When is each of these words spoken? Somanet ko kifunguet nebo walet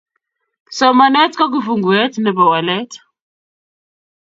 Somanet 0.77 1.31
ko 1.35 1.45
kifunguet 1.53 2.13
nebo 2.19 2.43
walet 2.51 2.91